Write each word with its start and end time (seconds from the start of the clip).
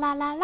la. 0.00 0.34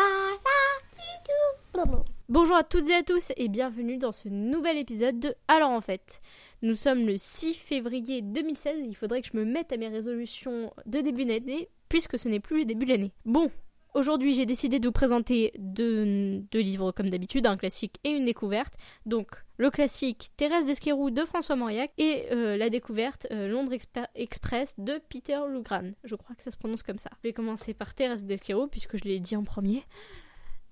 Bonjour 2.28 2.56
à 2.56 2.64
toutes 2.64 2.88
et 2.90 2.94
à 2.94 3.02
tous 3.02 3.32
et 3.36 3.48
bienvenue 3.48 3.98
dans 3.98 4.12
ce 4.12 4.28
nouvel 4.28 4.78
épisode 4.78 5.20
de 5.20 5.34
Alors 5.46 5.70
en 5.70 5.80
fait. 5.80 6.20
Nous 6.62 6.74
sommes 6.74 7.06
le 7.06 7.16
6 7.18 7.54
février 7.54 8.22
2016 8.22 8.80
et 8.80 8.84
il 8.84 8.96
faudrait 8.96 9.22
que 9.22 9.28
je 9.32 9.36
me 9.36 9.44
mette 9.44 9.72
à 9.72 9.76
mes 9.76 9.88
résolutions 9.88 10.72
de 10.86 11.00
début 11.00 11.24
d'année 11.24 11.68
puisque 11.88 12.18
ce 12.18 12.28
n'est 12.28 12.40
plus 12.40 12.60
le 12.60 12.64
début 12.64 12.86
de 12.86 12.90
l'année. 12.90 13.12
Bon, 13.24 13.50
Aujourd'hui, 13.94 14.32
j'ai 14.34 14.44
décidé 14.44 14.80
de 14.80 14.88
vous 14.88 14.92
présenter 14.92 15.52
deux, 15.56 16.42
livres 16.52 16.90
comme 16.90 17.10
d'habitude, 17.10 17.46
un 17.46 17.56
classique 17.56 18.00
et 18.02 18.10
une 18.10 18.24
découverte. 18.24 18.74
Donc, 19.06 19.28
le 19.56 19.70
classique 19.70 20.32
Thérèse 20.36 20.66
d'Esquerou 20.66 21.12
de 21.12 21.24
François 21.24 21.54
Mauriac 21.54 21.92
et 21.96 22.24
euh, 22.32 22.56
la 22.56 22.70
découverte 22.70 23.28
euh, 23.30 23.46
Londres 23.46 23.70
Express 24.16 24.74
de 24.78 25.00
Peter 25.08 25.38
Lugran. 25.48 25.92
Je 26.02 26.16
crois 26.16 26.34
que 26.34 26.42
ça 26.42 26.50
se 26.50 26.56
prononce 26.56 26.82
comme 26.82 26.98
ça. 26.98 27.10
Je 27.22 27.28
vais 27.28 27.32
commencer 27.32 27.72
par 27.72 27.94
Thérèse 27.94 28.24
d'Esquerou 28.24 28.66
puisque 28.66 28.96
je 28.96 29.04
l'ai 29.04 29.20
dit 29.20 29.36
en 29.36 29.44
premier. 29.44 29.84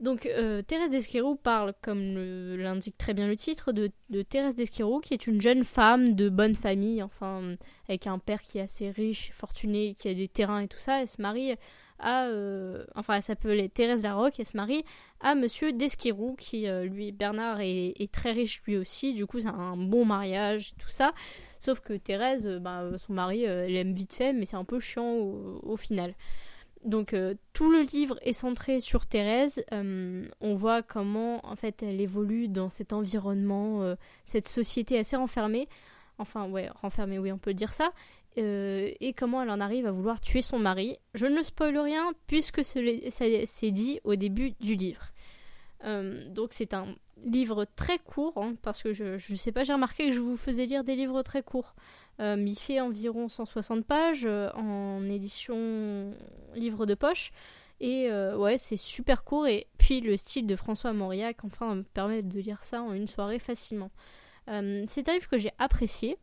Donc, 0.01 0.27
euh, 0.27 0.63
Thérèse 0.63 0.91
d'Esquerou 0.91 1.37
parle, 1.37 1.75
comme 1.81 2.17
l'indique 2.57 2.99
très 2.99 3.15
bien 3.15 3.29
le 3.29 3.37
titre, 3.37 3.71
de, 3.71 3.93
Thérèse 4.23 4.57
d'Esquerou, 4.57 4.99
qui 4.99 5.15
est 5.15 5.29
une 5.29 5.41
jeune 5.41 5.63
femme 5.63 6.17
de 6.17 6.29
bonne 6.29 6.57
famille, 6.57 7.05
enfin, 7.05 7.53
avec 7.89 8.09
un 8.09 8.19
père 8.19 8.43
qui 8.43 8.59
est 8.59 8.63
assez 8.63 8.91
riche, 8.91 9.31
fortuné, 9.33 9.95
qui 9.95 10.09
a 10.09 10.15
des 10.15 10.27
terrains 10.27 10.59
et 10.59 10.67
tout 10.67 10.81
ça. 10.81 11.01
Elle 11.01 11.07
se 11.07 11.23
marie 11.23 11.55
euh, 12.05 12.85
enfin 12.95 13.15
elle 13.15 13.23
s'appelait 13.23 13.69
Thérèse 13.69 14.03
Larocque, 14.03 14.41
et 14.41 14.45
se 14.45 14.57
marie 14.57 14.85
à 15.21 15.35
Monsieur 15.35 15.73
Desquirou, 15.73 16.35
qui 16.37 16.69
euh, 16.69 16.85
lui, 16.85 17.13
Bernard 17.13 17.61
est, 17.61 18.11
très 18.13 18.33
riche 18.33 18.63
lui 18.67 18.77
aussi, 18.77 19.15
du 19.15 19.27
coup 19.27 19.41
c'est 19.41 19.49
un 19.49 19.77
bon 19.77 20.05
mariage, 20.05 20.75
tout 20.79 20.91
ça. 20.91 21.13
Sauf 21.61 21.81
que 21.81 21.93
Thérèse, 21.95 22.47
euh, 22.47 22.59
bah, 22.59 22.85
son 22.99 23.13
mari, 23.13 23.45
elle 23.45 23.77
aime 23.77 23.95
vite 23.95 24.15
fait, 24.15 24.33
mais 24.33 24.47
c'est 24.47 24.57
un 24.57 24.65
peu 24.65 24.81
chiant 24.81 25.13
au, 25.15 25.77
final. 25.77 26.15
Donc 26.85 27.15
tout 27.53 27.71
le 27.71 27.83
livre 27.83 28.19
est 28.23 28.33
centré 28.33 28.81
sur 28.81 29.07
Thérèse. 29.07 29.65
on 29.71 30.55
voit 30.57 30.83
comment 30.83 31.41
en 31.47 31.55
fait 31.55 31.83
elle 31.85 32.01
évolue 32.01 32.49
dans 32.49 32.71
cet 32.71 32.93
environnement, 32.93 33.95
cette 34.25 34.49
société 34.49 34.99
assez 34.99 35.15
renfermée. 35.15 35.69
Enfin 36.19 36.49
ouais, 36.49 36.69
renfermée, 36.81 37.19
oui, 37.19 37.31
on 37.31 37.39
peut 37.39 37.55
dire 37.55 37.73
ça. 37.73 37.93
Euh, 38.39 38.91
et 39.01 39.13
comment 39.13 39.43
elle 39.43 39.51
en 39.51 39.61
arrive 39.61 39.87
à 39.87 39.91
vouloir 39.91 40.21
tuer 40.21 40.43
son 40.43 40.59
mari. 40.59 40.97
Je 41.15 41.27
ne 41.27 41.43
spoil 41.43 41.77
rien 41.79 42.13
puisque 42.27 42.65
c'est 42.65 43.71
dit 43.71 44.01
au 44.05 44.17
début 44.17 44.53
du 44.61 44.75
livre. 44.75 45.07
Euh, 45.85 46.29
donc 46.29 46.51
c'est 46.53 46.75
un 46.75 46.87
livre 47.25 47.67
très 47.77 47.99
court, 47.99 48.35
hein, 48.37 48.55
parce 48.63 48.83
que 48.83 48.93
je 48.93 49.33
ne 49.33 49.37
sais 49.37 49.53
pas, 49.53 49.65
j'ai 49.65 49.73
remarqué 49.73 50.07
que 50.07 50.13
je 50.13 50.21
vous 50.21 50.37
faisais 50.37 50.67
lire 50.67 50.85
des 50.85 50.97
livres 50.97 51.23
très 51.23 51.43
courts. 51.43 51.75
Euh, 52.21 52.37
il 52.39 52.59
fait 52.59 52.81
environ 52.81 53.29
160 53.29 53.85
pages 53.85 54.27
en 54.27 55.03
édition 55.09 56.15
livre 56.55 56.87
de 56.87 56.95
poche. 56.95 57.33
Et 57.81 58.11
ouais, 58.37 58.59
c'est 58.59 58.77
super 58.77 59.25
court. 59.25 59.49
Et 59.49 59.67
puis 59.77 60.01
le 60.01 60.17
style 60.17 60.47
de 60.47 60.57
François 60.57 60.93
Mauriac, 60.93 61.45
enfin, 61.45 61.75
me 61.75 61.83
permet 61.83 62.23
de 62.23 62.39
lire 62.39 62.63
ça 62.63 62.81
en 62.81 62.93
une 62.95 63.09
soirée 63.09 63.41
facilement. 63.41 63.91
c'est 64.47 65.09
un 65.09 65.15
livre 65.15 65.29
que 65.29 65.39
j'ai 65.39 65.51
apprécié. 65.59 66.17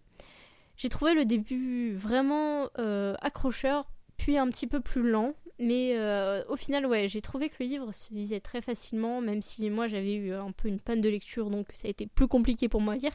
J'ai 0.80 0.88
trouvé 0.88 1.14
le 1.14 1.26
début 1.26 1.94
vraiment 1.94 2.70
euh, 2.80 3.14
accrocheur, 3.20 3.92
puis 4.16 4.38
un 4.38 4.48
petit 4.48 4.66
peu 4.66 4.80
plus 4.80 5.08
lent. 5.08 5.34
Mais 5.62 5.98
euh, 5.98 6.42
au 6.48 6.56
final, 6.56 6.86
ouais, 6.86 7.10
j'ai 7.10 7.20
trouvé 7.20 7.50
que 7.50 7.56
le 7.60 7.66
livre 7.66 7.92
se 7.92 8.14
lisait 8.14 8.40
très 8.40 8.62
facilement, 8.62 9.20
même 9.20 9.42
si 9.42 9.70
moi 9.70 9.90
j'avais 9.90 10.14
eu 10.14 10.32
un 10.32 10.54
peu 10.54 10.70
une 10.70 10.80
panne 10.80 11.02
de 11.02 11.10
lecture, 11.10 11.50
donc 11.50 11.68
ça 11.74 11.90
a 11.90 11.92
été 11.92 12.08
plus 12.08 12.30
compliqué 12.30 12.70
pour 12.70 12.80
moi 12.80 12.94
à 12.94 12.96
lire. 12.96 13.12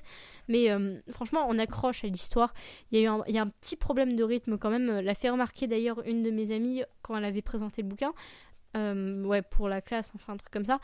Mais 0.46 0.70
euh, 0.70 1.00
franchement, 1.08 1.46
on 1.48 1.58
accroche 1.58 2.04
à 2.04 2.08
l'histoire. 2.08 2.52
Il 2.92 2.98
y, 2.98 3.00
a 3.00 3.04
eu 3.04 3.08
un, 3.08 3.22
il 3.28 3.34
y 3.34 3.38
a 3.38 3.42
un 3.42 3.48
petit 3.48 3.76
problème 3.76 4.14
de 4.14 4.22
rythme 4.24 4.58
quand 4.58 4.68
même. 4.68 5.00
L'a 5.00 5.14
fait 5.14 5.30
remarquer 5.30 5.66
d'ailleurs 5.66 6.06
une 6.06 6.22
de 6.22 6.30
mes 6.30 6.54
amies 6.54 6.82
quand 7.00 7.16
elle 7.16 7.24
avait 7.24 7.40
présenté 7.40 7.80
le 7.80 7.88
bouquin. 7.88 8.12
ouais, 8.74 9.40
pour 9.40 9.70
la 9.70 9.80
classe, 9.80 10.12
enfin 10.14 10.34
un 10.34 10.36
truc 10.36 10.52
comme 10.52 10.66
ça 10.66 10.80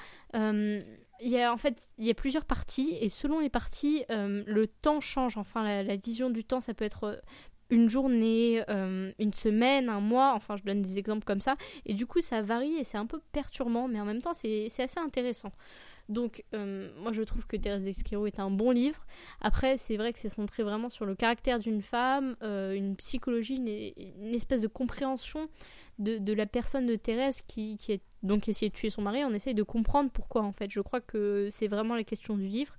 il 1.22 1.30
y 1.30 1.40
a 1.40 1.52
en 1.52 1.56
fait 1.56 1.88
il 1.98 2.06
y 2.06 2.10
a 2.10 2.14
plusieurs 2.14 2.44
parties 2.44 2.96
et 3.00 3.08
selon 3.08 3.40
les 3.40 3.50
parties 3.50 4.04
euh, 4.10 4.42
le 4.46 4.66
temps 4.66 5.00
change. 5.00 5.36
Enfin 5.36 5.82
la, 5.82 5.96
vision 5.96 6.30
du 6.30 6.44
temps 6.44 6.60
ça 6.60 6.74
peut 6.74 6.84
être 6.84 7.04
euh, 7.04 7.16
une 7.70 7.88
journée, 7.88 8.64
euh, 8.68 9.12
une 9.18 9.32
semaine, 9.32 9.88
un 9.88 10.00
mois, 10.00 10.32
enfin 10.34 10.56
je 10.56 10.64
donne 10.64 10.82
des 10.82 10.98
exemples 10.98 11.24
comme 11.24 11.40
ça, 11.40 11.56
et 11.86 11.94
du 11.94 12.06
coup 12.06 12.20
ça 12.20 12.42
varie 12.42 12.74
et 12.74 12.84
c'est 12.84 12.98
un 12.98 13.06
peu 13.06 13.20
perturbant, 13.32 13.86
mais 13.88 14.00
en 14.00 14.04
même 14.04 14.22
temps 14.22 14.34
c'est 14.34 14.66
assez 14.78 15.00
intéressant. 15.00 15.52
Donc 16.10 16.44
moi 16.52 17.12
je 17.12 17.22
trouve 17.22 17.46
que 17.46 17.56
Thérèse 17.56 17.84
d'Esquiro 17.84 18.26
est 18.26 18.40
un 18.40 18.50
bon 18.50 18.70
livre. 18.70 19.06
Après 19.40 19.76
c'est 19.76 19.96
vrai 19.96 20.12
que 20.12 20.18
c'est 20.18 20.28
centré 20.28 20.62
vraiment 20.62 20.88
sur 20.88 21.06
le 21.06 21.14
caractère 21.14 21.58
d'une 21.58 21.82
femme, 21.82 22.36
une 22.42 22.96
psychologie, 22.96 23.56
une, 23.56 24.34
espèce 24.34 24.60
de 24.60 24.68
compréhension 24.68 25.48
de, 25.98 26.32
la 26.32 26.46
personne 26.46 26.86
de 26.86 26.96
Thérèse 26.96 27.42
qui, 27.42 27.76
qui 27.76 27.92
est 27.92 28.02
donc 28.22 28.48
essayé 28.48 28.68
de 28.70 28.74
tuer 28.74 28.90
son 28.90 29.02
mari, 29.02 29.24
on 29.24 29.32
essaye 29.32 29.54
de 29.54 29.62
comprendre 29.62 30.10
pourquoi 30.10 30.42
en 30.42 30.52
fait. 30.52 30.70
Je 30.70 30.80
crois 30.80 31.00
que 31.00 31.48
c'est 31.50 31.68
vraiment 31.68 31.94
la 31.94 32.04
question 32.04 32.36
du 32.36 32.46
livre 32.46 32.74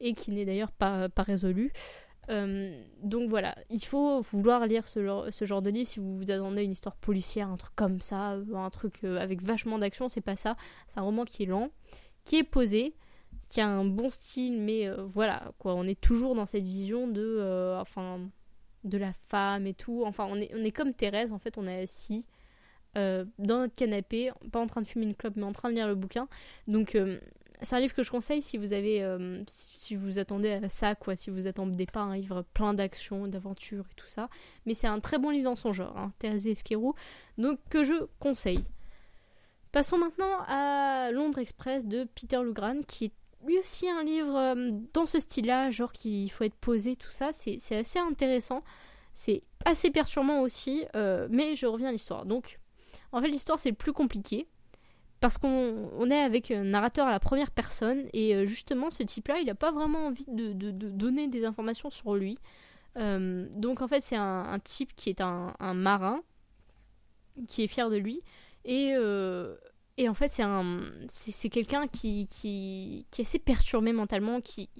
et 0.00 0.14
qui 0.14 0.30
n'est 0.30 0.44
d'ailleurs 0.44 0.72
pas, 0.72 1.08
résolue. 1.18 1.72
Euh, 2.28 2.80
donc 3.02 3.28
voilà, 3.28 3.56
il 3.70 3.84
faut 3.84 4.20
vouloir 4.20 4.66
lire 4.66 4.86
ce 4.86 5.02
genre, 5.02 5.62
de 5.62 5.70
livre 5.70 5.88
si 5.88 5.98
vous 5.98 6.16
vous 6.16 6.30
attendez 6.30 6.64
une 6.64 6.72
histoire 6.72 6.96
policière, 6.96 7.48
un 7.48 7.56
truc 7.56 7.74
comme 7.74 8.00
ça, 8.00 8.36
un 8.54 8.70
truc 8.70 9.00
euh, 9.04 9.18
avec 9.18 9.42
vachement 9.42 9.78
d'action, 9.78 10.08
c'est 10.08 10.20
pas 10.20 10.36
ça. 10.36 10.56
C'est 10.86 11.00
un 11.00 11.02
roman 11.02 11.24
qui 11.24 11.42
est 11.42 11.46
lent, 11.46 11.70
qui 12.24 12.36
est 12.36 12.44
posé, 12.44 12.94
qui 13.48 13.60
a 13.60 13.68
un 13.68 13.84
bon 13.84 14.10
style, 14.10 14.60
mais 14.60 14.88
euh, 14.88 15.02
voilà, 15.04 15.52
quoi, 15.58 15.74
on 15.74 15.84
est 15.84 16.00
toujours 16.00 16.34
dans 16.34 16.46
cette 16.46 16.64
vision 16.64 17.08
de, 17.08 17.76
enfin, 17.80 18.20
de 18.84 18.98
la 18.98 19.12
femme 19.12 19.66
et 19.66 19.74
tout. 19.74 20.02
Enfin, 20.04 20.26
on 20.28 20.36
est, 20.36 20.50
on 20.54 20.62
est 20.62 20.70
comme 20.70 20.94
Thérèse, 20.94 21.32
en 21.32 21.38
fait, 21.38 21.58
on 21.58 21.64
est 21.64 21.82
assis 21.82 22.24
euh, 22.98 23.24
dans 23.38 23.58
notre 23.58 23.74
canapé, 23.74 24.32
pas 24.50 24.58
en 24.58 24.66
train 24.66 24.82
de 24.82 24.86
fumer 24.86 25.06
une 25.06 25.14
clope, 25.14 25.34
mais 25.36 25.44
en 25.44 25.52
train 25.52 25.70
de 25.70 25.74
lire 25.74 25.86
le 25.86 25.94
bouquin. 25.94 26.26
Donc 26.66 26.96
euh, 26.96 27.20
c'est 27.62 27.76
un 27.76 27.80
livre 27.80 27.94
que 27.94 28.02
je 28.02 28.10
conseille 28.10 28.42
si 28.42 28.58
vous 28.58 28.72
avez, 28.72 29.02
euh, 29.02 29.42
si, 29.46 29.94
vous 29.94 30.18
attendez 30.18 30.50
à 30.50 30.68
ça, 30.68 30.96
quoi, 30.96 31.14
si 31.14 31.30
vous 31.30 31.46
attendez 31.46 31.86
pas 31.86 32.00
un 32.00 32.16
livre 32.16 32.42
plein 32.52 32.74
d'action, 32.74 33.28
d'aventure 33.28 33.84
et 33.90 33.94
tout 33.94 34.08
ça. 34.08 34.28
Mais 34.66 34.74
c'est 34.74 34.88
un 34.88 34.98
très 34.98 35.18
bon 35.18 35.30
livre 35.30 35.44
dans 35.44 35.56
son 35.56 35.72
genre, 35.72 35.96
hein, 35.96 36.12
Thérèse 36.18 36.48
Esquerou, 36.48 36.94
donc 37.38 37.60
que 37.70 37.84
je 37.84 37.94
conseille. 38.18 38.64
Passons 39.72 39.98
maintenant 39.98 40.40
à 40.46 41.10
Londres 41.12 41.38
Express 41.38 41.86
de 41.86 42.04
Peter 42.14 42.40
Lugran, 42.42 42.82
qui 42.86 43.06
est 43.06 43.12
lui 43.46 43.58
aussi 43.58 43.88
un 43.88 44.02
livre 44.02 44.54
dans 44.92 45.06
ce 45.06 45.18
style-là, 45.18 45.70
genre 45.70 45.92
qu'il 45.92 46.30
faut 46.30 46.44
être 46.44 46.56
posé, 46.56 46.96
tout 46.96 47.10
ça. 47.10 47.30
C'est 47.32 47.56
assez 47.74 47.98
intéressant. 47.98 48.62
C'est 49.14 49.42
assez 49.64 49.90
perturbant 49.90 50.40
aussi, 50.40 50.84
mais 50.94 51.54
je 51.54 51.64
reviens 51.66 51.88
à 51.88 51.92
l'histoire. 51.92 52.26
Donc, 52.26 52.58
en 53.12 53.20
fait, 53.20 53.28
l'histoire, 53.28 53.58
c'est 53.58 53.72
plus 53.72 53.92
compliqué. 53.92 54.46
Parce 55.20 55.36
qu'on 55.36 56.10
est 56.10 56.20
avec 56.20 56.50
un 56.50 56.64
narrateur 56.64 57.06
à 57.06 57.10
la 57.10 57.20
première 57.20 57.50
personne. 57.50 58.06
Et 58.14 58.34
euh, 58.34 58.46
justement, 58.46 58.90
ce 58.90 59.02
type-là, 59.02 59.38
il 59.38 59.46
n'a 59.46 59.54
pas 59.54 59.70
vraiment 59.70 60.06
envie 60.06 60.24
de, 60.28 60.52
donner 60.70 61.28
des 61.28 61.44
informations 61.44 61.90
sur 61.90 62.14
lui. 62.14 62.38
Euh, 62.96 63.46
donc, 63.54 63.82
en 63.82 63.88
fait, 63.88 64.00
c'est 64.00 64.16
un, 64.16 64.58
type 64.64 64.94
qui 64.96 65.10
est 65.10 65.20
un, 65.20 65.54
marin. 65.74 66.22
Qui 67.46 67.64
est 67.64 67.68
fier 67.68 67.90
de 67.90 67.96
lui. 67.96 68.22
Et. 68.64 68.92
Euh, 68.94 69.56
et 69.96 70.08
en 70.08 70.14
fait, 70.14 70.28
c'est 70.28 70.42
un, 70.42 70.80
c'est 71.08 71.50
quelqu'un 71.50 71.86
qui, 71.86 72.26
est 72.42 73.20
assez 73.20 73.38
perturbé 73.38 73.92
mentalement, 73.92 74.40
qui, 74.40 74.70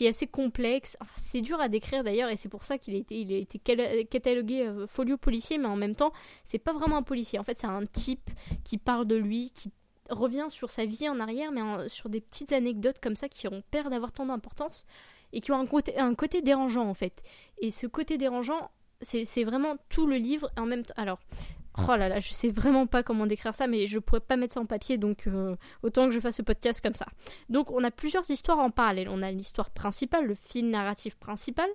est 0.00 0.08
assez 0.08 0.26
complexe. 0.26 0.98
c'est 1.16 1.40
dur 1.40 1.58
à 1.58 1.70
décrire 1.70 2.04
d'ailleurs, 2.04 2.28
et 2.28 2.36
c'est 2.36 2.50
pour 2.50 2.64
ça 2.64 2.76
qu'il 2.76 2.94
a 2.94 2.98
été, 2.98 4.04
catalogué 4.04 4.66
euh, 4.66 4.86
folio 4.86 5.16
policier, 5.16 5.56
mais 5.56 5.68
en 5.68 5.76
même 5.76 5.94
temps, 5.94 6.12
c'est 6.44 6.58
pas 6.58 6.74
vraiment 6.74 6.98
un 6.98 7.02
policier. 7.02 7.38
En 7.38 7.44
fait, 7.44 7.58
c'est 7.58 7.66
un 7.66 7.86
type 7.86 8.28
qui 8.62 8.76
parle 8.76 9.06
de 9.06 9.16
lui, 9.16 9.52
qui 9.52 9.70
revient 10.10 10.46
sur 10.48 10.70
sa 10.70 10.84
vie 10.84 11.08
en 11.08 11.18
arrière, 11.18 11.50
mais 11.50 11.88
sur 11.88 12.10
des 12.10 12.20
petites 12.20 12.52
anecdotes 12.52 12.98
comme 13.00 13.16
ça 13.16 13.30
qui 13.30 13.48
ont 13.48 13.62
peur 13.70 13.88
d'avoir 13.88 14.12
tant 14.12 14.26
d'importance 14.26 14.84
et 15.32 15.40
qui 15.40 15.50
ont 15.52 15.60
un 15.60 16.14
côté, 16.14 16.42
dérangeant 16.42 16.86
en 16.86 16.94
fait. 16.94 17.22
Et 17.58 17.70
ce 17.70 17.86
côté 17.86 18.18
dérangeant, 18.18 18.70
c'est 19.00 19.44
vraiment 19.44 19.76
tout 19.88 20.06
le 20.06 20.16
livre 20.16 20.50
en 20.56 20.66
même 20.66 20.84
temps. 20.84 20.94
Alors, 20.96 21.20
Oh 21.78 21.96
là 21.96 22.08
là, 22.08 22.20
je 22.20 22.32
sais 22.32 22.50
vraiment 22.50 22.86
pas 22.86 23.02
comment 23.02 23.26
décrire 23.26 23.54
ça, 23.54 23.66
mais 23.66 23.86
je 23.86 23.98
pourrais 23.98 24.20
pas 24.20 24.36
mettre 24.36 24.54
ça 24.54 24.60
en 24.60 24.66
papier, 24.66 24.98
donc 24.98 25.26
euh, 25.26 25.56
autant 25.82 26.06
que 26.06 26.14
je 26.14 26.20
fasse 26.20 26.36
ce 26.36 26.42
podcast 26.42 26.82
comme 26.82 26.94
ça. 26.94 27.06
Donc 27.48 27.70
on 27.70 27.82
a 27.82 27.90
plusieurs 27.90 28.30
histoires 28.30 28.58
en 28.58 28.70
parallèle. 28.70 29.08
On 29.08 29.22
a 29.22 29.30
l'histoire 29.30 29.70
principale, 29.70 30.26
le 30.26 30.34
fil 30.34 30.68
narratif 30.68 31.16
principal, 31.16 31.68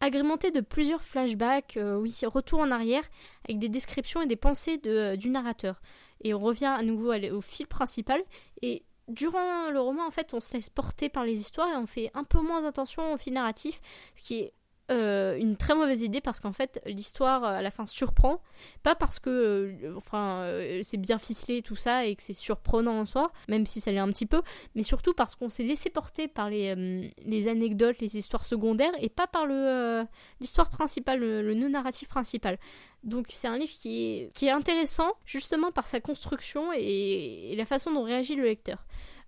agrémenté 0.00 0.52
de 0.52 0.60
plusieurs 0.60 1.02
flashbacks, 1.02 1.76
euh, 1.76 1.96
oui, 1.96 2.14
retour 2.24 2.60
en 2.60 2.70
arrière, 2.70 3.02
avec 3.48 3.58
des 3.58 3.68
descriptions 3.68 4.22
et 4.22 4.26
des 4.26 4.36
pensées 4.36 4.80
euh, 4.86 5.16
du 5.16 5.30
narrateur. 5.30 5.80
Et 6.22 6.32
on 6.32 6.38
revient 6.38 6.66
à 6.66 6.82
nouveau 6.82 7.12
au 7.12 7.40
fil 7.40 7.66
principal, 7.66 8.22
et 8.62 8.84
durant 9.08 9.70
le 9.70 9.80
roman, 9.80 10.06
en 10.06 10.10
fait, 10.10 10.32
on 10.32 10.40
se 10.40 10.54
laisse 10.54 10.70
porter 10.70 11.08
par 11.08 11.24
les 11.24 11.40
histoires 11.40 11.68
et 11.68 11.76
on 11.76 11.86
fait 11.86 12.10
un 12.14 12.24
peu 12.24 12.40
moins 12.40 12.64
attention 12.64 13.12
au 13.12 13.16
fil 13.16 13.34
narratif, 13.34 13.80
ce 14.14 14.22
qui 14.22 14.38
est 14.40 14.54
euh, 14.90 15.36
une 15.38 15.56
très 15.56 15.74
mauvaise 15.74 16.02
idée 16.02 16.20
parce 16.20 16.40
qu'en 16.40 16.52
fait 16.52 16.78
l'histoire 16.84 17.42
à 17.42 17.62
la 17.62 17.70
fin 17.70 17.86
surprend. 17.86 18.42
Pas 18.82 18.94
parce 18.94 19.18
que 19.18 19.30
euh, 19.30 19.94
enfin 19.96 20.42
euh, 20.42 20.80
c'est 20.82 20.98
bien 20.98 21.16
ficelé 21.16 21.62
tout 21.62 21.76
ça 21.76 22.04
et 22.04 22.14
que 22.14 22.22
c'est 22.22 22.34
surprenant 22.34 23.00
en 23.00 23.06
soi 23.06 23.32
même 23.48 23.66
si 23.66 23.80
ça 23.80 23.90
l'est 23.92 23.98
un 23.98 24.10
petit 24.10 24.26
peu 24.26 24.42
mais 24.74 24.82
surtout 24.82 25.14
parce 25.14 25.36
qu'on 25.36 25.48
s'est 25.48 25.62
laissé 25.62 25.88
porter 25.88 26.28
par 26.28 26.50
les, 26.50 27.12
les 27.24 27.48
anecdotes 27.48 27.98
les 28.00 28.18
histoires 28.18 28.44
secondaires 28.44 28.92
et 28.98 29.08
pas 29.08 29.26
par 29.26 29.46
le 29.46 30.04
l'histoire 30.40 30.68
principale 30.68 31.20
le, 31.20 31.42
le 31.42 31.54
non 31.54 31.70
narratif 31.70 32.08
principal. 32.08 32.58
Donc 33.04 33.26
c'est 33.30 33.48
un 33.48 33.56
livre 33.56 33.72
qui 33.72 34.04
est, 34.04 34.32
qui 34.34 34.46
est 34.46 34.50
intéressant 34.50 35.12
justement 35.24 35.72
par 35.72 35.86
sa 35.86 36.00
construction 36.00 36.72
et 36.74 37.54
la 37.56 37.64
façon 37.64 37.90
dont 37.90 38.02
réagit 38.02 38.34
le 38.34 38.44
lecteur 38.44 38.84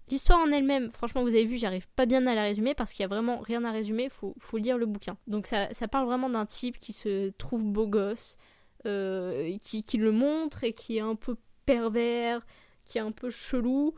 L'histoire 0.09 0.39
en 0.39 0.53
elle-même, 0.53 0.91
franchement, 0.91 1.23
vous 1.23 1.35
avez 1.35 1.45
vu, 1.45 1.57
j'arrive 1.57 1.89
pas 1.97 2.07
bien 2.07 2.27
à 2.27 2.35
la 2.35 2.43
résumer 2.43 2.75
parce 2.75 2.93
qu'il 2.93 3.03
y 3.03 3.05
a 3.05 3.09
vraiment 3.09 3.39
rien 3.41 3.65
à 3.65 3.73
résumer, 3.73 4.09
faut, 4.09 4.35
faut 4.39 4.57
lire 4.57 4.79
le 4.79 4.87
bouquin. 4.87 5.17
Donc 5.27 5.47
ça, 5.47 5.69
parle 5.91 6.07
vraiment 6.07 6.31
d'un 6.31 6.47
type 6.47 6.79
qui 6.79 6.93
se 6.93 7.31
trouve 7.31 7.65
beau 7.65 7.89
gosse, 7.89 8.37
euh, 8.87 9.57
qui, 9.61 9.83
qui, 9.83 9.99
le 9.99 10.13
montre 10.13 10.63
et 10.63 10.73
qui 10.75 10.99
est 10.99 11.01
un 11.01 11.17
peu 11.17 11.37
pervers, 11.65 12.47
qui 12.85 12.99
est 12.99 13.01
un 13.01 13.11
peu 13.11 13.31
chelou, 13.31 13.95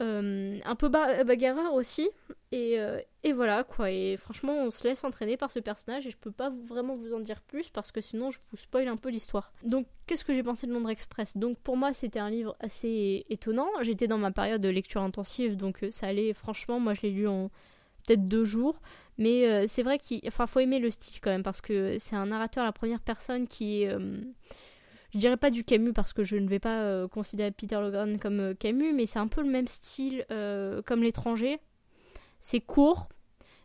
euh, 0.00 0.58
un 0.64 0.74
peu 0.76 0.88
bagarreur 0.88 1.74
aussi. 1.74 2.08
Et, 2.52 2.78
euh, 2.78 3.00
et, 3.24 3.32
voilà 3.32 3.64
quoi. 3.64 3.90
Et 3.90 4.16
franchement, 4.16 4.54
on 4.54 4.70
se 4.70 4.84
laisse 4.84 5.04
entraîner 5.04 5.36
par 5.36 5.50
ce 5.50 5.58
personnage 5.58 6.06
et 6.06 6.10
je 6.10 6.16
peux 6.16 6.30
pas 6.30 6.50
vraiment 6.66 6.96
vous 6.96 7.12
en 7.12 7.20
dire 7.20 7.40
plus 7.42 7.68
parce 7.68 7.92
que 7.92 8.00
sinon 8.00 8.30
je 8.30 8.38
vous 8.50 8.56
spoil 8.56 8.88
un 8.88 8.96
peu 8.96 9.10
l'histoire. 9.10 9.52
Donc, 9.64 9.86
qu'est-ce 10.06 10.24
que 10.24 10.34
j'ai 10.34 10.42
pensé 10.42 10.66
de 10.66 10.72
Londres 10.72 10.90
Express? 10.90 11.36
Donc, 11.36 11.58
pour 11.58 11.76
moi, 11.76 11.92
c'était 11.92 12.20
un 12.20 12.30
livre 12.30 12.56
assez 12.60 13.26
étonnant. 13.28 13.68
J'étais 13.82 14.06
dans 14.06 14.18
ma 14.18 14.30
période 14.30 14.62
de 14.62 14.68
lecture 14.68 15.02
intensive 15.02 15.56
donc 15.56 15.82
euh, 15.82 15.90
ça 15.90 16.06
allait. 16.06 16.32
Franchement, 16.32 16.80
moi 16.80 16.94
je 16.94 17.02
l'ai 17.02 17.10
lu 17.10 17.28
en 17.28 17.50
peut-être 18.06 18.26
deux 18.28 18.44
jours. 18.44 18.80
Mais 19.18 19.66
c'est 19.66 19.82
vrai 19.82 19.98
qu'il 19.98 20.30
faut 20.30 20.60
aimer 20.60 20.78
le 20.78 20.92
style 20.92 21.20
quand 21.20 21.30
même 21.30 21.42
parce 21.42 21.60
que 21.60 21.98
c'est 21.98 22.14
un 22.14 22.26
narrateur 22.26 22.62
à 22.62 22.66
la 22.66 22.72
première 22.72 23.00
personne 23.00 23.48
qui 23.48 23.84
je 25.14 25.18
dirais 25.18 25.36
pas 25.36 25.50
du 25.50 25.64
Camus 25.64 25.92
parce 25.92 26.12
que 26.12 26.22
je 26.22 26.36
ne 26.36 26.48
vais 26.48 26.58
pas 26.58 26.82
euh, 26.82 27.08
considérer 27.08 27.50
Peter 27.50 27.76
Logan 27.76 28.18
comme 28.18 28.40
euh, 28.40 28.54
Camus, 28.54 28.92
mais 28.92 29.06
c'est 29.06 29.18
un 29.18 29.28
peu 29.28 29.42
le 29.42 29.48
même 29.48 29.66
style 29.66 30.26
euh, 30.30 30.82
comme 30.82 31.02
l'étranger. 31.02 31.58
C'est 32.40 32.60
court, 32.60 33.08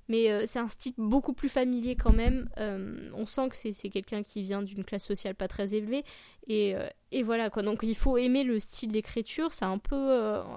mais 0.08 0.48
c'est 0.48 0.58
un 0.58 0.68
style 0.68 0.94
beaucoup 0.98 1.34
plus 1.34 1.48
familier 1.48 1.96
quand 1.96 2.12
même. 2.12 2.50
on 2.58 3.28
sent 3.28 3.50
que 3.50 3.56
c'est 3.56 3.90
quelqu'un 3.90 4.24
qui 4.24 4.42
vient 4.42 4.64
d'une 4.64 4.84
classe 4.84 5.06
sociale 5.06 5.36
pas 5.36 5.48
très 5.48 5.76
élevée. 5.76 6.04
Et, 6.48 6.76
voilà 7.24 7.52
quoi. 7.52 7.62
Donc 7.62 7.82
il 7.84 7.96
faut 7.96 8.18
aimer 8.18 8.44
le 8.44 8.60
style 8.60 8.92
d'écriture. 8.92 9.54
C'est 9.54 9.66
un 9.66 9.78
peu. 9.78 9.96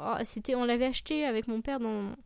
Ah, 0.00 0.20
c'était, 0.24 0.54
on 0.54 0.64
l'avait 0.64 0.86
acheté 0.86 1.26
avec 1.26 1.46
mon 1.46 1.60
père 1.60 1.78
dans 1.78 2.16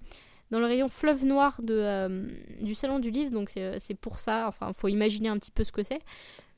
dans 0.53 0.61
le 0.61 0.67
rayon 0.67 0.89
fleuve 0.89 1.25
noir 1.25 1.61
de, 1.61 2.29
du 2.61 2.77
salon 2.77 3.01
du 3.01 3.11
livre, 3.11 3.33
donc 3.33 3.51
c'est 3.51 3.95
pour 3.95 4.21
ça, 4.21 4.47
enfin, 4.47 4.73
faut 4.73 4.89
imaginer 4.89 5.29
un 5.29 5.39
petit 5.39 5.51
peu 5.51 5.65
ce 5.65 5.73
que 5.73 5.83
c'est. 5.83 6.01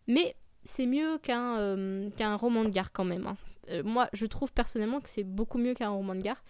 Mais 0.07 0.37
c'est 0.65 0.87
mieux 0.87 1.19
qu'un 1.19 1.59
euh, 1.59 2.11
qu'un 2.11 2.37
roman 2.37 2.65
de 2.65 2.69
gare 2.69 2.93
quand 2.93 3.05
même. 3.05 3.27
Hein. 3.27 3.37
Euh, 3.71 3.83
moi, 3.85 4.09
je 4.13 4.27
trouve 4.27 4.53
personnellement 4.53 5.01
que 5.01 5.09
c'est 5.09 5.25
beaucoup 5.25 5.59
mieux 5.59 5.75
qu'un 5.75 5.91
roman 5.91 6.15
de 6.15 6.21
gare. 6.21 6.43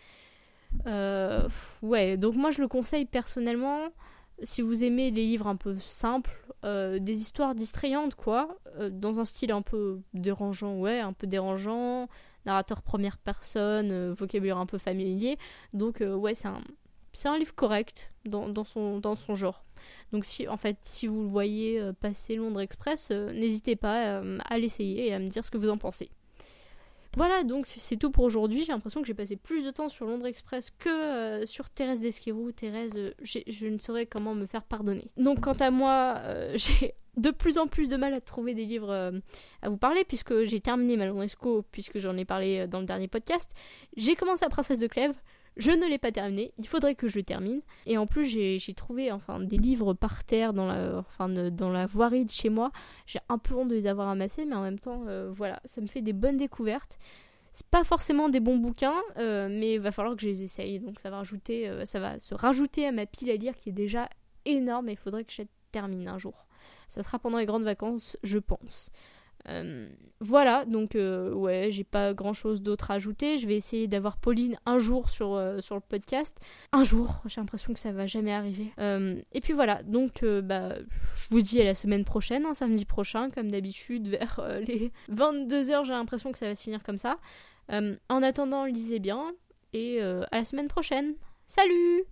Euh, 0.86 1.48
ouais, 1.82 2.16
donc 2.16 2.34
moi 2.34 2.50
je 2.50 2.62
le 2.62 2.66
conseille 2.66 3.04
personnellement 3.04 3.90
si 4.42 4.62
vous 4.62 4.84
aimez 4.84 5.10
les 5.10 5.26
livres 5.26 5.46
un 5.46 5.56
peu 5.56 5.76
simples, 5.78 6.32
des 6.64 7.20
histoires 7.20 7.54
distrayantes 7.54 8.14
quoi, 8.14 8.56
dans 8.90 9.20
un 9.20 9.24
style 9.24 9.52
un 9.52 9.60
peu 9.60 10.00
dérangeant, 10.14 10.78
ouais, 10.78 11.00
un 11.00 11.12
peu 11.12 11.26
dérangeant, 11.26 12.08
narrateur 12.46 12.80
première 12.82 13.18
personne, 13.18 14.12
vocabulaire 14.12 14.56
un 14.56 14.66
peu 14.66 14.78
familier. 14.78 15.38
Donc 15.74 16.02
ouais, 16.02 16.34
c'est 16.34 16.48
un, 16.48 16.62
c'est 17.12 17.28
un 17.28 17.38
livre 17.38 17.54
correct 17.54 18.10
dans, 18.24 18.64
son, 18.64 19.34
genre. 19.34 19.64
Donc 20.12 20.24
si 20.24 20.46
en 20.48 20.56
fait 20.56 20.76
si 20.82 21.06
vous 21.06 21.22
le 21.22 21.28
voyez 21.28 21.80
euh, 21.80 21.92
passer 21.92 22.36
Londres 22.36 22.60
Express, 22.60 23.08
euh, 23.10 23.32
n'hésitez 23.32 23.76
pas 23.76 24.20
euh, 24.20 24.38
à 24.44 24.58
l'essayer 24.58 25.08
et 25.08 25.14
à 25.14 25.18
me 25.18 25.28
dire 25.28 25.44
ce 25.44 25.50
que 25.50 25.58
vous 25.58 25.70
en 25.70 25.78
pensez. 25.78 26.10
Voilà, 27.14 27.42
donc 27.42 27.66
c'est 27.66 27.96
tout 27.98 28.10
pour 28.10 28.24
aujourd'hui. 28.24 28.64
J'ai 28.64 28.72
l'impression 28.72 29.02
que 29.02 29.06
j'ai 29.06 29.12
passé 29.12 29.36
plus 29.36 29.64
de 29.64 29.70
temps 29.70 29.90
sur 29.90 30.06
Londres 30.06 30.24
Express 30.24 30.70
que 30.70 31.44
sur 31.44 31.68
Thérèse 31.68 32.00
d'Esquerou. 32.00 32.52
Thérèse, 32.52 32.98
je 33.20 33.66
ne 33.66 33.76
saurais 33.76 34.06
comment 34.06 34.34
me 34.34 34.46
faire 34.46 34.62
pardonner. 34.62 35.10
Donc 35.18 35.40
quant 35.40 35.52
à 35.52 35.70
moi, 35.70 36.22
j'ai 36.54 36.94
de 37.18 37.30
plus 37.30 37.58
en 37.58 37.66
plus 37.66 37.90
de 37.90 37.96
mal 37.96 38.14
à 38.14 38.22
trouver 38.22 38.54
des 38.54 38.64
livres 38.64 39.12
à 39.60 39.68
vous 39.68 39.76
parler 39.76 40.04
puisque 40.04 40.44
j'ai 40.44 40.60
terminé 40.60 40.96
Malonesco 40.96 41.66
puisque 41.70 41.98
j'en 41.98 42.16
ai 42.16 42.24
parlé 42.24 42.66
dans 42.66 42.80
le 42.80 42.86
dernier 42.86 43.08
podcast. 43.08 43.50
J'ai 43.98 44.16
commencé 44.16 44.46
à 44.46 44.48
Princesse 44.48 44.78
de 44.78 44.86
Clèves. 44.86 45.12
Je 45.56 45.70
ne 45.70 45.86
l'ai 45.86 45.98
pas 45.98 46.12
terminé, 46.12 46.52
il 46.58 46.66
faudrait 46.66 46.94
que 46.94 47.08
je 47.08 47.20
termine. 47.20 47.60
Et 47.86 47.98
en 47.98 48.06
plus, 48.06 48.24
j'ai 48.24 48.74
trouvé 48.74 49.12
enfin, 49.12 49.38
des 49.40 49.58
livres 49.58 49.92
par 49.92 50.24
terre 50.24 50.52
dans 50.54 50.66
la, 50.66 51.86
voirie 51.86 52.24
de 52.24 52.30
chez 52.30 52.48
moi. 52.48 52.72
J'ai 53.06 53.18
un 53.28 53.38
peu 53.38 53.54
honte 53.54 53.68
de 53.68 53.74
les 53.74 53.86
avoir 53.86 54.08
amassés, 54.08 54.44
mais 54.44 54.54
en 54.54 54.62
même 54.62 54.78
temps, 54.78 55.04
euh, 55.08 55.30
voilà, 55.34 55.60
ça 55.64 55.80
me 55.80 55.86
fait 55.86 56.00
des 56.00 56.14
bonnes 56.14 56.38
découvertes. 56.38 56.98
C'est 57.52 57.66
pas 57.66 57.84
forcément 57.84 58.30
des 58.30 58.40
bons 58.40 58.56
bouquins, 58.56 59.02
euh, 59.18 59.48
mais 59.50 59.74
il 59.74 59.80
va 59.80 59.92
falloir 59.92 60.16
que 60.16 60.22
je 60.22 60.28
les 60.28 60.42
essaye. 60.42 60.80
Donc 60.80 60.98
ça 61.00 61.10
va, 61.10 61.18
rajouter, 61.18 61.68
euh, 61.68 61.84
ça 61.84 62.00
va 62.00 62.18
se 62.18 62.34
rajouter 62.34 62.86
à 62.86 62.92
ma 62.92 63.04
pile 63.04 63.30
à 63.30 63.36
lire 63.36 63.54
qui 63.54 63.68
est 63.68 63.72
déjà 63.72 64.08
énorme 64.46 64.88
et 64.88 64.92
il 64.92 64.98
faudrait 64.98 65.24
que 65.24 65.32
je 65.32 65.42
termine 65.70 66.08
un 66.08 66.16
jour. 66.16 66.46
Ça 66.88 67.02
sera 67.02 67.18
pendant 67.18 67.38
les 67.38 67.46
grandes 67.46 67.64
vacances, 67.64 68.16
je 68.22 68.38
pense. 68.38 68.90
Euh, 69.48 69.88
voilà, 70.20 70.64
donc 70.64 70.94
euh, 70.94 71.32
ouais, 71.32 71.68
j'ai 71.70 71.84
pas 71.84 72.14
grand 72.14 72.32
chose 72.32 72.62
d'autre 72.62 72.90
à 72.90 72.94
ajouter. 72.94 73.38
Je 73.38 73.46
vais 73.46 73.56
essayer 73.56 73.88
d'avoir 73.88 74.16
Pauline 74.16 74.56
un 74.66 74.78
jour 74.78 75.10
sur, 75.10 75.34
euh, 75.34 75.60
sur 75.60 75.74
le 75.74 75.80
podcast. 75.80 76.38
Un 76.72 76.84
jour, 76.84 77.22
j'ai 77.26 77.40
l'impression 77.40 77.72
que 77.72 77.80
ça 77.80 77.92
va 77.92 78.06
jamais 78.06 78.32
arriver. 78.32 78.72
et 79.32 79.40
puis 79.40 79.52
voilà, 79.52 79.82
donc 79.82 80.24
bah, 80.24 80.76
je 81.16 81.28
vous 81.30 81.40
dis 81.40 81.60
à 81.60 81.64
la 81.64 81.74
semaine 81.74 82.04
prochaine, 82.04 82.46
hein, 82.46 82.54
samedi 82.54 82.84
prochain, 82.84 83.30
comme 83.30 83.50
d'habitude, 83.50 84.08
vers 84.08 84.40
les 84.66 84.92
22h, 85.10 85.84
j'ai 85.84 85.92
l'impression 85.92 86.32
que 86.32 86.38
ça 86.38 86.46
va 86.46 86.54
se 86.54 86.62
finir 86.62 86.82
comme 86.82 86.98
ça. 86.98 87.18
en 87.68 88.22
attendant, 88.22 88.64
lisez 88.64 88.98
bien 88.98 89.32
et 89.72 90.00
à 90.00 90.26
la 90.32 90.44
semaine 90.44 90.68
prochaine. 90.68 91.14
Salut 91.46 92.04